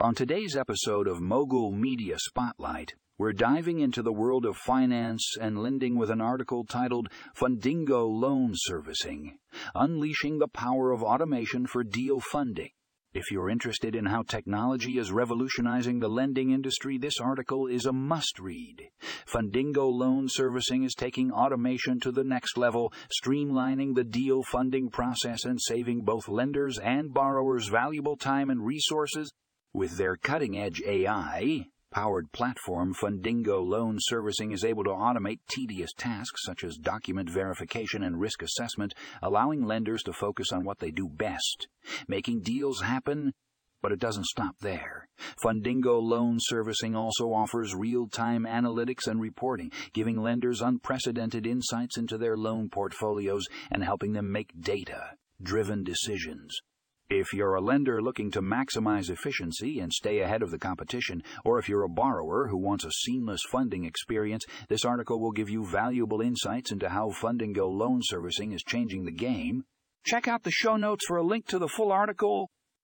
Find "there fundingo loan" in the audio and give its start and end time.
44.60-46.38